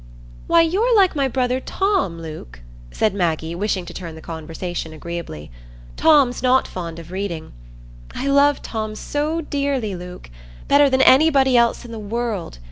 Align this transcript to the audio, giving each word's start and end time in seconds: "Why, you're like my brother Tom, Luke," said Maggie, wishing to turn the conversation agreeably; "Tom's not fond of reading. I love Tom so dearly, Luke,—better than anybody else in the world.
"Why, 0.47 0.61
you're 0.63 0.95
like 0.95 1.15
my 1.15 1.27
brother 1.27 1.59
Tom, 1.59 2.17
Luke," 2.19 2.61
said 2.89 3.13
Maggie, 3.13 3.53
wishing 3.53 3.85
to 3.85 3.93
turn 3.93 4.15
the 4.15 4.19
conversation 4.21 4.93
agreeably; 4.93 5.51
"Tom's 5.95 6.41
not 6.41 6.67
fond 6.67 6.97
of 6.97 7.11
reading. 7.11 7.53
I 8.15 8.25
love 8.25 8.63
Tom 8.63 8.95
so 8.95 9.41
dearly, 9.41 9.93
Luke,—better 9.93 10.89
than 10.89 11.03
anybody 11.03 11.55
else 11.55 11.85
in 11.85 11.91
the 11.91 11.99
world. 11.99 12.57